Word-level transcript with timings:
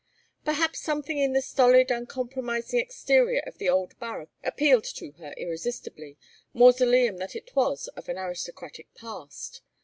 Perhaps 0.43 0.79
something 0.81 1.19
in 1.19 1.33
the 1.33 1.43
stolid 1.43 1.91
uncompromising 1.91 2.79
exterior 2.79 3.43
of 3.45 3.59
the 3.59 3.69
old 3.69 3.99
barrack 3.99 4.29
appealed 4.43 4.85
to 4.85 5.11
her 5.19 5.31
irresistibly, 5.37 6.17
mausoleum 6.55 7.17
that 7.17 7.35
it 7.35 7.55
was 7.55 7.87
of 7.89 8.09
an 8.09 8.17
aristocratic 8.17 8.91
past. 8.95 9.61